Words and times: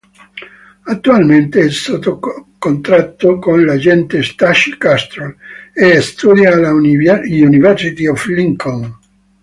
Attualmente 0.85 1.59
è 1.65 1.69
sotto 1.69 2.19
contratto 2.57 3.37
con 3.37 3.63
l'agente 3.63 4.23
Stacey 4.23 4.75
Castrol 4.75 5.35
e 5.75 6.01
studia 6.01 6.51
alla 6.53 6.73
University 6.73 8.07
of 8.07 8.25
Lincoln. 8.25 8.97